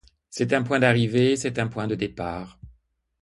C'est 0.31 0.51
un 0.53 0.63
point 0.63 0.79
d'arrivée, 0.79 1.35
c'est 1.35 1.59
un 1.59 1.67
point 1.67 1.85
de 1.85 1.93
départ. 1.93 2.59